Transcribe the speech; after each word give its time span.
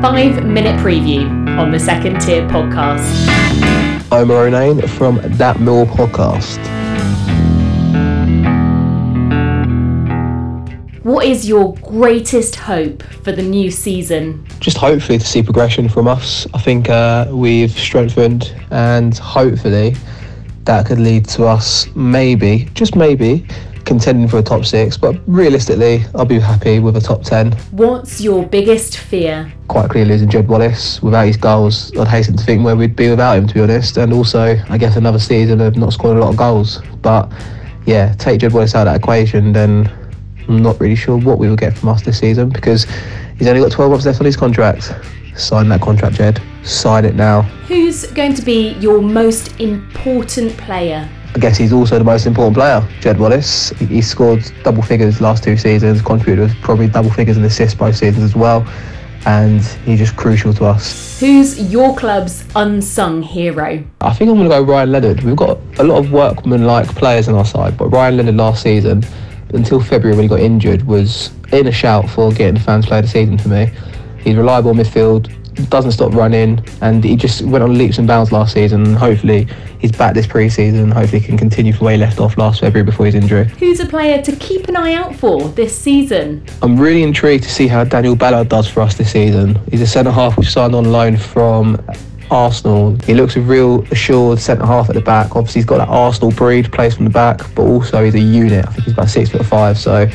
five 0.00 0.46
minute 0.46 0.80
preview 0.80 1.28
on 1.58 1.70
the 1.70 1.78
Second 1.78 2.22
Tier 2.22 2.40
podcast. 2.48 3.28
I'm 4.10 4.28
Ronayne 4.28 4.88
from 4.88 5.20
That 5.36 5.60
Mill 5.60 5.84
Podcast. 5.84 6.58
What 11.02 11.26
is 11.26 11.46
your 11.46 11.74
greatest 11.82 12.56
hope 12.56 13.02
for 13.02 13.32
the 13.32 13.42
new 13.42 13.70
season? 13.70 14.46
Just 14.58 14.78
hopefully 14.78 15.18
to 15.18 15.26
see 15.26 15.42
progression 15.42 15.86
from 15.86 16.08
us. 16.08 16.46
I 16.54 16.62
think 16.62 16.88
uh, 16.88 17.26
we've 17.30 17.70
strengthened 17.70 18.54
and 18.70 19.18
hopefully 19.18 19.96
that 20.64 20.86
could 20.86 20.98
lead 20.98 21.26
to 21.28 21.44
us 21.44 21.94
maybe, 21.94 22.70
just 22.72 22.96
maybe, 22.96 23.46
contending 23.84 24.28
for 24.28 24.38
a 24.38 24.42
top 24.42 24.64
six. 24.64 24.96
But 24.96 25.20
realistically, 25.26 26.04
I'll 26.14 26.24
be 26.24 26.38
happy 26.38 26.78
with 26.78 26.96
a 26.96 27.00
top 27.00 27.22
10. 27.22 27.52
What's 27.72 28.20
your 28.20 28.46
biggest 28.46 28.98
fear? 28.98 29.52
Quite 29.68 29.90
clearly 29.90 30.10
losing 30.10 30.28
Jed 30.28 30.48
Wallace. 30.48 31.02
Without 31.02 31.26
his 31.26 31.36
goals, 31.36 31.96
I'd 31.96 32.08
hasten 32.08 32.36
to 32.36 32.44
think 32.44 32.64
where 32.64 32.76
we'd 32.76 32.96
be 32.96 33.10
without 33.10 33.38
him, 33.38 33.46
to 33.46 33.54
be 33.54 33.60
honest. 33.60 33.96
And 33.96 34.12
also, 34.12 34.56
I 34.68 34.78
guess 34.78 34.96
another 34.96 35.18
season 35.18 35.60
of 35.60 35.76
not 35.76 35.92
scoring 35.92 36.18
a 36.18 36.20
lot 36.20 36.30
of 36.30 36.36
goals. 36.36 36.80
But 37.02 37.32
yeah, 37.86 38.14
take 38.14 38.40
Jed 38.40 38.52
Wallace 38.52 38.74
out 38.74 38.86
of 38.86 38.92
that 38.92 39.00
equation, 39.00 39.52
then 39.52 39.90
I'm 40.48 40.62
not 40.62 40.80
really 40.80 40.96
sure 40.96 41.16
what 41.16 41.38
we 41.38 41.48
will 41.48 41.56
get 41.56 41.76
from 41.76 41.90
us 41.90 42.02
this 42.02 42.18
season 42.18 42.48
because 42.48 42.86
he's 43.38 43.46
only 43.46 43.60
got 43.60 43.72
12 43.72 43.90
months 43.90 44.06
left 44.06 44.20
on 44.20 44.26
his 44.26 44.36
contract. 44.36 44.92
Sign 45.36 45.68
that 45.68 45.80
contract, 45.80 46.16
Jed. 46.16 46.42
Sign 46.62 47.04
it 47.04 47.14
now. 47.14 47.42
Who's 47.68 48.06
going 48.08 48.34
to 48.34 48.42
be 48.42 48.74
your 48.74 49.00
most 49.00 49.58
important 49.60 50.56
player? 50.58 51.08
I 51.34 51.38
guess 51.38 51.56
he's 51.56 51.72
also 51.72 51.98
the 51.98 52.04
most 52.04 52.26
important 52.26 52.56
player, 52.56 52.82
Jed 53.00 53.18
Wallace. 53.18 53.70
He- 53.78 53.86
He 53.86 54.02
scored 54.02 54.42
double 54.64 54.82
figures 54.82 55.20
last 55.20 55.44
two 55.44 55.56
seasons, 55.56 56.02
contributed 56.02 56.54
probably 56.62 56.88
double 56.88 57.10
figures 57.10 57.36
in 57.36 57.44
assists 57.44 57.74
both 57.78 57.96
seasons 57.96 58.24
as 58.24 58.34
well, 58.34 58.64
and 59.26 59.60
he's 59.84 59.98
just 60.00 60.16
crucial 60.16 60.52
to 60.54 60.64
us. 60.64 61.20
Who's 61.20 61.70
your 61.72 61.94
club's 61.94 62.44
unsung 62.56 63.22
hero? 63.22 63.82
I 64.00 64.12
think 64.12 64.30
I'm 64.30 64.36
going 64.36 64.48
to 64.48 64.56
go 64.56 64.62
Ryan 64.62 64.90
Leonard. 64.92 65.22
We've 65.22 65.36
got 65.36 65.58
a 65.78 65.84
lot 65.84 65.98
of 65.98 66.10
workman-like 66.10 66.88
players 66.96 67.28
on 67.28 67.34
our 67.36 67.44
side, 67.44 67.76
but 67.76 67.88
Ryan 67.88 68.16
Leonard 68.16 68.36
last 68.36 68.62
season, 68.62 69.04
until 69.54 69.80
February 69.80 70.16
when 70.16 70.24
he 70.24 70.28
got 70.28 70.40
injured, 70.40 70.82
was 70.86 71.30
in 71.52 71.66
a 71.68 71.72
shout 71.72 72.08
for 72.10 72.32
getting 72.32 72.54
the 72.54 72.60
fans 72.60 72.86
player 72.86 73.00
of 73.00 73.04
the 73.06 73.10
season 73.10 73.38
for 73.38 73.48
me. 73.50 73.70
He's 74.18 74.34
reliable 74.36 74.70
in 74.72 74.78
midfield, 74.78 75.30
doesn't 75.68 75.92
stop 75.92 76.12
running, 76.14 76.64
and 76.80 77.04
he 77.04 77.16
just 77.16 77.42
went 77.42 77.62
on 77.62 77.76
leaps 77.76 77.98
and 77.98 78.06
bounds 78.06 78.32
last 78.32 78.54
season. 78.54 78.94
Hopefully, 78.94 79.46
he's 79.78 79.92
back 79.92 80.14
this 80.14 80.26
pre-season. 80.26 80.90
Hopefully, 80.90 81.20
he 81.20 81.26
can 81.26 81.36
continue 81.36 81.72
from 81.72 81.86
where 81.86 81.94
he 81.94 82.00
left 82.00 82.18
off 82.18 82.38
last 82.38 82.60
February 82.60 82.84
before 82.84 83.06
his 83.06 83.14
injury. 83.14 83.44
Who's 83.58 83.80
a 83.80 83.86
player 83.86 84.22
to 84.22 84.36
keep 84.36 84.68
an 84.68 84.76
eye 84.76 84.94
out 84.94 85.14
for 85.14 85.48
this 85.50 85.76
season? 85.76 86.44
I'm 86.62 86.78
really 86.78 87.02
intrigued 87.02 87.44
to 87.44 87.50
see 87.50 87.66
how 87.68 87.84
Daniel 87.84 88.16
Ballard 88.16 88.48
does 88.48 88.68
for 88.68 88.80
us 88.80 88.96
this 88.96 89.12
season. 89.12 89.58
He's 89.70 89.82
a 89.82 89.86
centre 89.86 90.12
half 90.12 90.38
we 90.38 90.44
signed 90.44 90.74
on 90.74 90.90
loan 90.90 91.16
from 91.16 91.82
Arsenal. 92.30 92.96
He 93.04 93.14
looks 93.14 93.36
a 93.36 93.40
real 93.40 93.82
assured 93.90 94.38
centre 94.38 94.66
half 94.66 94.88
at 94.88 94.94
the 94.94 95.00
back. 95.00 95.34
Obviously, 95.36 95.60
he's 95.60 95.66
got 95.66 95.78
that 95.78 95.88
Arsenal 95.88 96.30
breed, 96.30 96.72
plays 96.72 96.94
from 96.94 97.04
the 97.04 97.10
back, 97.10 97.38
but 97.54 97.62
also 97.62 98.04
he's 98.04 98.14
a 98.14 98.20
unit. 98.20 98.66
I 98.66 98.72
think 98.72 98.84
he's 98.84 98.92
about 98.92 99.08
six 99.08 99.30
foot 99.30 99.44
five, 99.44 99.78
so 99.78 100.08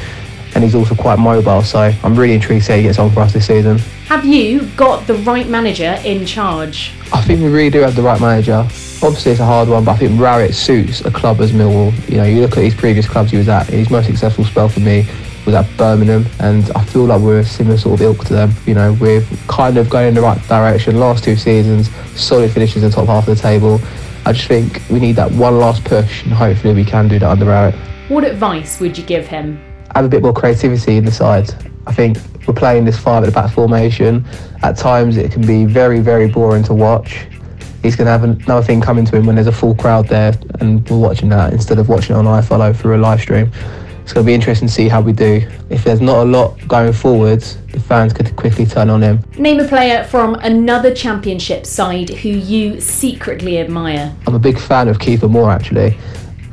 and 0.56 0.64
he's 0.64 0.74
also 0.74 0.96
quite 0.96 1.20
mobile. 1.20 1.62
So 1.62 1.94
I'm 2.04 2.16
really 2.16 2.34
intrigued 2.34 2.62
to 2.62 2.66
see 2.66 2.72
how 2.72 2.78
he 2.78 2.84
gets 2.84 2.98
on 2.98 3.12
for 3.12 3.20
us 3.20 3.34
this 3.34 3.48
season. 3.48 3.78
Have 4.08 4.26
you 4.26 4.66
got 4.78 5.06
the 5.06 5.16
right 5.16 5.48
manager 5.48 6.00
in 6.04 6.26
charge? 6.26 6.94
I 7.14 7.22
think 7.22 7.42
we 7.42 7.50
really 7.50 7.70
do 7.70 7.82
have 7.82 7.96
the 7.96 8.02
right 8.02 8.20
manager. 8.20 8.68
Obviously, 9.04 9.34
it's 9.34 9.42
a 9.42 9.46
hard 9.46 9.68
one, 9.68 9.84
but 9.84 9.92
I 9.92 9.98
think 9.98 10.20
Rowett 10.20 10.56
suits 10.56 11.02
a 11.02 11.12
club 11.12 11.42
as 11.42 11.52
Millwall. 11.52 11.94
You 12.10 12.18
know, 12.18 12.24
you 12.24 12.42
look 12.42 12.58
at 12.58 12.64
his 12.64 12.74
previous 12.74 13.08
clubs 13.08 13.32
he 13.32 13.38
was 13.38 13.50
at. 13.50 13.68
His 13.68 13.90
most 13.90 14.08
successful 14.08 14.46
spell 14.46 14.70
for 14.70 14.80
me 14.80 15.08
was 15.46 15.54
at 15.54 15.68
Birmingham, 15.78 16.26
and 16.40 16.72
I 16.72 16.84
feel 16.86 17.06
like 17.06 17.22
we're 17.22 17.40
a 17.40 17.46
similar 17.46 17.78
sort 17.78 18.00
of 18.00 18.02
ilk 18.02 18.26
to 18.26 18.34
them. 18.34 18.52
You 18.66 18.74
know, 18.74 18.94
we're 18.94 19.24
kind 19.48 19.78
of 19.78 19.90
going 19.90 20.08
in 20.08 20.14
the 20.14 20.22
right 20.22 20.42
direction. 20.48 21.00
Last 21.00 21.24
two 21.24 21.36
seasons, 21.36 21.90
solid 22.20 22.52
finishes 22.52 22.84
in 22.84 22.90
the 22.90 22.96
top 22.96 23.08
half 23.08 23.28
of 23.28 23.36
the 23.36 23.42
table. 23.42 23.80
I 24.26 24.34
just 24.34 24.48
think 24.48 24.82
we 24.90 25.00
need 25.00 25.18
that 25.18 25.32
one 25.32 25.60
last 25.60 25.84
push, 25.84 26.24
and 26.24 26.34
hopefully 26.34 26.74
we 26.74 26.86
can 26.86 27.08
do 27.08 27.20
that 27.20 27.30
under 27.30 27.46
Rowett. 27.46 27.76
What 28.08 28.24
advice 28.24 28.80
would 28.80 28.98
you 28.98 29.04
give 29.04 29.28
him? 29.28 29.60
Have 29.96 30.04
a 30.04 30.10
bit 30.10 30.22
more 30.22 30.34
creativity 30.34 30.98
in 30.98 31.06
the 31.06 31.12
side. 31.12 31.50
I 31.88 31.94
think 31.94 32.18
we're 32.46 32.54
playing 32.54 32.84
this 32.84 33.00
five 33.00 33.24
at 33.24 33.28
the 33.28 33.32
back 33.32 33.50
formation. 33.50 34.26
At 34.62 34.76
times 34.76 35.16
it 35.16 35.32
can 35.32 35.48
be 35.48 35.64
very, 35.64 36.02
very 36.02 36.28
boring 36.28 36.64
to 36.64 36.74
watch. 36.74 37.28
He's 37.82 37.96
going 37.96 38.06
to 38.06 38.12
have 38.12 38.26
another 38.26 38.62
thing 38.62 38.82
coming 38.82 39.06
to 39.06 39.16
him 39.16 39.26
when 39.26 39.36
there's 39.36 39.48
a 39.48 39.54
full 39.54 39.74
crowd 39.74 40.10
there 40.10 40.34
and 40.60 40.88
we're 40.90 40.98
watching 40.98 41.30
that 41.30 41.54
instead 41.54 41.80
of 41.80 41.88
watching 41.88 42.14
it 42.14 42.20
on 42.20 42.26
iFollow 42.26 42.76
through 42.76 42.98
a 42.98 43.00
live 43.00 43.22
stream. 43.22 43.50
It's 44.02 44.12
going 44.12 44.26
to 44.26 44.30
be 44.30 44.34
interesting 44.34 44.68
to 44.68 44.74
see 44.74 44.90
how 44.90 45.00
we 45.00 45.14
do. 45.14 45.48
If 45.70 45.86
there's 45.86 46.02
not 46.02 46.28
a 46.28 46.30
lot 46.30 46.60
going 46.68 46.92
forwards, 46.92 47.58
the 47.72 47.80
fans 47.80 48.12
could 48.12 48.36
quickly 48.36 48.66
turn 48.66 48.90
on 48.90 49.02
him. 49.02 49.24
Name 49.38 49.62
a 49.62 49.68
player 49.68 50.04
from 50.04 50.36
another 50.36 50.94
championship 50.94 51.66
side 51.66 52.10
who 52.10 52.30
you 52.30 52.82
secretly 52.82 53.60
admire. 53.60 54.14
I'm 54.28 54.36
a 54.36 54.40
big 54.40 54.60
fan 54.60 54.90
of 54.90 55.00
Kieffer 55.00 55.30
Moore 55.30 55.52
actually. 55.52 55.98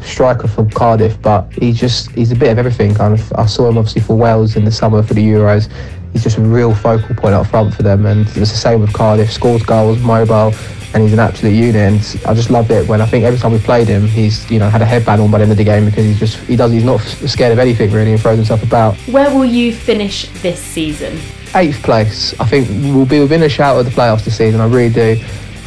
Striker 0.04 0.48
from 0.48 0.70
Cardiff, 0.70 1.20
but 1.20 1.52
he's 1.52 1.78
just 1.78 2.10
he's 2.12 2.32
a 2.32 2.36
bit 2.36 2.50
of 2.50 2.58
everything. 2.58 2.94
Kind 2.94 3.14
of, 3.14 3.32
I 3.34 3.46
saw 3.46 3.68
him 3.68 3.78
obviously 3.78 4.02
for 4.02 4.16
Wales 4.16 4.56
in 4.56 4.64
the 4.64 4.72
summer 4.72 5.02
for 5.02 5.14
the 5.14 5.24
Euros. 5.24 5.70
He's 6.12 6.22
just 6.22 6.36
a 6.36 6.42
real 6.42 6.74
focal 6.74 7.14
point 7.14 7.34
up 7.34 7.46
front 7.46 7.74
for 7.74 7.82
them, 7.82 8.04
and 8.06 8.26
it's 8.26 8.34
the 8.34 8.46
same 8.46 8.80
with 8.80 8.92
Cardiff. 8.92 9.32
Scores 9.32 9.62
goals, 9.62 9.98
mobile, 10.00 10.52
and 10.94 11.02
he's 11.02 11.12
an 11.12 11.18
absolute 11.18 11.54
unit. 11.54 11.76
And 11.76 12.26
I 12.26 12.34
just 12.34 12.50
loved 12.50 12.70
it 12.70 12.86
when 12.86 13.00
I 13.00 13.06
think 13.06 13.24
every 13.24 13.38
time 13.38 13.52
we 13.52 13.58
played 13.58 13.88
him, 13.88 14.06
he's 14.06 14.50
you 14.50 14.58
know 14.58 14.68
had 14.68 14.82
a 14.82 14.86
headband 14.86 15.20
on 15.22 15.30
by 15.30 15.38
the 15.38 15.44
end 15.44 15.52
of 15.52 15.58
the 15.58 15.64
game 15.64 15.86
because 15.86 16.04
he's 16.04 16.18
just 16.18 16.36
he 16.40 16.56
does 16.56 16.72
he's 16.72 16.84
not 16.84 17.00
scared 17.00 17.52
of 17.52 17.58
anything 17.58 17.90
really 17.90 18.12
and 18.12 18.20
throws 18.20 18.36
himself 18.36 18.62
about. 18.62 18.94
Where 19.08 19.34
will 19.34 19.44
you 19.44 19.72
finish 19.72 20.28
this 20.42 20.60
season? 20.60 21.18
Eighth 21.54 21.82
place, 21.82 22.38
I 22.40 22.46
think 22.46 22.68
we'll 22.94 23.04
be 23.04 23.20
within 23.20 23.42
a 23.42 23.48
shout 23.48 23.78
of 23.78 23.84
the 23.84 23.90
playoffs 23.90 24.24
this 24.24 24.38
season. 24.38 24.60
I 24.60 24.66
really 24.66 24.92
do. 24.92 25.22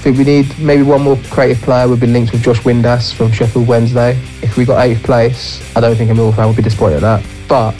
Think 0.06 0.20
we 0.20 0.24
need 0.24 0.60
maybe 0.60 0.84
one 0.84 1.02
more 1.02 1.18
creative 1.32 1.64
player. 1.64 1.88
We've 1.88 2.00
been 2.00 2.14
linked 2.14 2.32
with 2.32 2.44
Josh 2.44 2.60
Windass 2.60 3.12
from 3.12 3.32
Sheffield 3.32 3.68
Wednesday. 3.68 4.12
If 4.44 4.56
we 4.56 4.64
got 4.64 4.86
eighth 4.86 5.02
place, 5.02 5.76
I 5.76 5.80
don't 5.80 5.96
think 5.96 6.12
a 6.12 6.14
Millwall 6.14 6.36
fan 6.36 6.46
would 6.46 6.56
be 6.56 6.62
disappointed 6.62 6.98
at 6.98 7.24
that. 7.24 7.30
But 7.48 7.72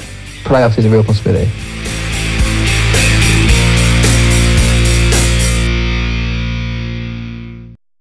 playoffs 0.44 0.80
is 0.80 0.86
a 0.86 0.90
real 0.90 1.04
possibility. 1.04 1.52